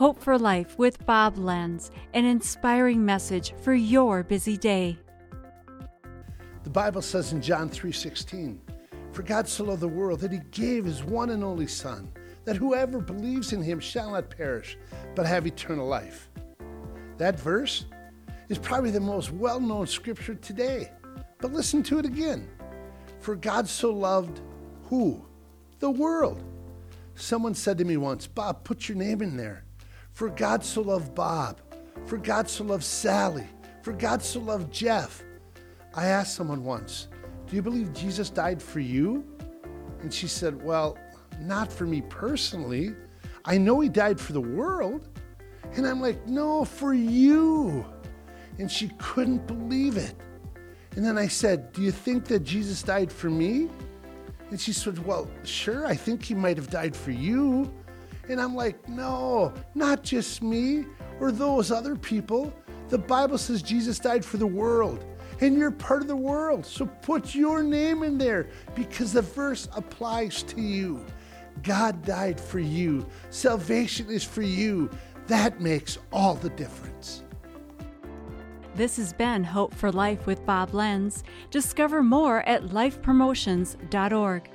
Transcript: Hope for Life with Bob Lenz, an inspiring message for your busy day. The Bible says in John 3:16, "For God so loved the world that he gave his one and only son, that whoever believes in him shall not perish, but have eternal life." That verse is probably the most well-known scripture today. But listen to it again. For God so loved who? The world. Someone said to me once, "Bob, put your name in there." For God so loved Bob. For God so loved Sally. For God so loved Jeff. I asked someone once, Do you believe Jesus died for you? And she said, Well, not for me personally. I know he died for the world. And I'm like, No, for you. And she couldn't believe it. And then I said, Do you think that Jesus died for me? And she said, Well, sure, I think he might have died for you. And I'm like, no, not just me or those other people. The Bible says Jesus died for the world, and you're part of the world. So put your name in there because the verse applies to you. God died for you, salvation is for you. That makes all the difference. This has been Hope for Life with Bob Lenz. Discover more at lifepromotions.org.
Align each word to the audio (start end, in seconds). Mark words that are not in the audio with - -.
Hope 0.00 0.18
for 0.18 0.38
Life 0.38 0.78
with 0.78 1.04
Bob 1.04 1.36
Lenz, 1.36 1.90
an 2.14 2.24
inspiring 2.24 3.04
message 3.04 3.52
for 3.60 3.74
your 3.74 4.22
busy 4.22 4.56
day. 4.56 4.98
The 6.64 6.70
Bible 6.70 7.02
says 7.02 7.34
in 7.34 7.42
John 7.42 7.68
3:16, 7.68 8.62
"For 9.12 9.22
God 9.22 9.46
so 9.46 9.64
loved 9.64 9.82
the 9.82 9.88
world 9.88 10.20
that 10.20 10.32
he 10.32 10.40
gave 10.52 10.86
his 10.86 11.04
one 11.04 11.28
and 11.28 11.44
only 11.44 11.66
son, 11.66 12.10
that 12.46 12.56
whoever 12.56 12.98
believes 12.98 13.52
in 13.52 13.60
him 13.60 13.78
shall 13.78 14.12
not 14.12 14.30
perish, 14.30 14.78
but 15.14 15.26
have 15.26 15.46
eternal 15.46 15.86
life." 15.86 16.30
That 17.18 17.38
verse 17.38 17.84
is 18.48 18.56
probably 18.56 18.92
the 18.92 19.00
most 19.00 19.30
well-known 19.30 19.86
scripture 19.86 20.34
today. 20.34 20.92
But 21.40 21.52
listen 21.52 21.82
to 21.82 21.98
it 21.98 22.06
again. 22.06 22.48
For 23.18 23.36
God 23.36 23.68
so 23.68 23.92
loved 23.92 24.40
who? 24.84 25.26
The 25.78 25.90
world. 25.90 26.42
Someone 27.14 27.52
said 27.52 27.76
to 27.76 27.84
me 27.84 27.98
once, 27.98 28.26
"Bob, 28.26 28.64
put 28.64 28.88
your 28.88 28.96
name 28.96 29.20
in 29.20 29.36
there." 29.36 29.64
For 30.20 30.28
God 30.28 30.62
so 30.62 30.82
loved 30.82 31.14
Bob. 31.14 31.62
For 32.04 32.18
God 32.18 32.46
so 32.46 32.62
loved 32.62 32.84
Sally. 32.84 33.46
For 33.80 33.94
God 33.94 34.22
so 34.22 34.40
loved 34.40 34.70
Jeff. 34.70 35.24
I 35.94 36.08
asked 36.08 36.34
someone 36.34 36.62
once, 36.62 37.08
Do 37.46 37.56
you 37.56 37.62
believe 37.62 37.94
Jesus 37.94 38.28
died 38.28 38.62
for 38.62 38.80
you? 38.80 39.24
And 40.02 40.12
she 40.12 40.28
said, 40.28 40.62
Well, 40.62 40.98
not 41.40 41.72
for 41.72 41.86
me 41.86 42.02
personally. 42.02 42.94
I 43.46 43.56
know 43.56 43.80
he 43.80 43.88
died 43.88 44.20
for 44.20 44.34
the 44.34 44.42
world. 44.42 45.08
And 45.74 45.86
I'm 45.86 46.02
like, 46.02 46.26
No, 46.26 46.66
for 46.66 46.92
you. 46.92 47.86
And 48.58 48.70
she 48.70 48.90
couldn't 48.98 49.46
believe 49.46 49.96
it. 49.96 50.14
And 50.96 51.02
then 51.02 51.16
I 51.16 51.28
said, 51.28 51.72
Do 51.72 51.80
you 51.80 51.92
think 51.92 52.26
that 52.26 52.40
Jesus 52.40 52.82
died 52.82 53.10
for 53.10 53.30
me? 53.30 53.70
And 54.50 54.60
she 54.60 54.74
said, 54.74 54.98
Well, 55.06 55.30
sure, 55.44 55.86
I 55.86 55.94
think 55.94 56.22
he 56.22 56.34
might 56.34 56.58
have 56.58 56.68
died 56.68 56.94
for 56.94 57.10
you. 57.10 57.72
And 58.30 58.40
I'm 58.40 58.54
like, 58.54 58.88
no, 58.88 59.52
not 59.74 60.04
just 60.04 60.40
me 60.40 60.86
or 61.18 61.32
those 61.32 61.72
other 61.72 61.96
people. 61.96 62.54
The 62.88 62.96
Bible 62.96 63.38
says 63.38 63.60
Jesus 63.60 63.98
died 63.98 64.24
for 64.24 64.36
the 64.36 64.46
world, 64.46 65.04
and 65.40 65.58
you're 65.58 65.72
part 65.72 66.00
of 66.00 66.06
the 66.06 66.14
world. 66.14 66.64
So 66.64 66.86
put 66.86 67.34
your 67.34 67.64
name 67.64 68.04
in 68.04 68.18
there 68.18 68.48
because 68.76 69.12
the 69.12 69.22
verse 69.22 69.68
applies 69.74 70.44
to 70.44 70.60
you. 70.60 71.04
God 71.64 72.04
died 72.04 72.40
for 72.40 72.60
you, 72.60 73.04
salvation 73.30 74.08
is 74.08 74.22
for 74.22 74.42
you. 74.42 74.88
That 75.26 75.60
makes 75.60 75.98
all 76.12 76.34
the 76.34 76.50
difference. 76.50 77.24
This 78.76 78.96
has 78.96 79.12
been 79.12 79.42
Hope 79.42 79.74
for 79.74 79.90
Life 79.90 80.26
with 80.26 80.46
Bob 80.46 80.72
Lenz. 80.72 81.24
Discover 81.50 82.04
more 82.04 82.42
at 82.48 82.68
lifepromotions.org. 82.68 84.50